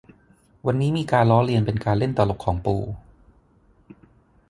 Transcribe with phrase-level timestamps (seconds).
[0.65, 2.81] วันนี้มีการล้อเลียนเป็นการเล่นตลกของปู่